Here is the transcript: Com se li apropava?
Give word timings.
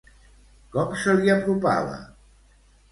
Com 0.77 0.95
se 1.03 1.15
li 1.21 1.31
apropava? 1.37 2.03